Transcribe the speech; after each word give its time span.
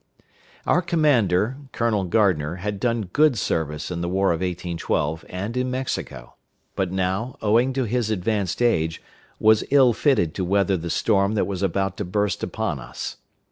Our 0.65 0.81
commander, 0.81 1.57
Colonel 1.73 2.05
Gardner, 2.05 2.55
had 2.55 2.79
done 2.79 3.11
good 3.13 3.37
service 3.37 3.91
in 3.91 4.01
the 4.01 4.09
War 4.09 4.31
of 4.31 4.39
1812 4.41 5.23
and 5.29 5.55
in 5.55 5.69
Mexico; 5.69 6.37
but 6.75 6.91
now, 6.91 7.35
owing 7.39 7.71
to 7.73 7.83
his 7.83 8.09
advanced 8.09 8.63
age, 8.63 8.99
was 9.39 9.63
ill 9.69 9.93
fitted 9.93 10.33
to 10.33 10.43
weather 10.43 10.75
the 10.75 10.89
storm 10.89 11.35
that 11.35 11.45
was 11.45 11.61
about 11.61 11.97
to 11.97 12.03
burst 12.03 12.41
upon 12.41 12.79
us. 12.79 13.17